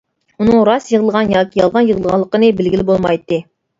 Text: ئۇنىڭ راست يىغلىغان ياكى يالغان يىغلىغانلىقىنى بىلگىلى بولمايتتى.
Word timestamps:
ئۇنىڭ 0.43 0.61
راست 0.69 0.87
يىغلىغان 0.93 1.29
ياكى 1.35 1.61
يالغان 1.61 1.87
يىغلىغانلىقىنى 1.91 2.51
بىلگىلى 2.63 2.87
بولمايتتى. 2.89 3.41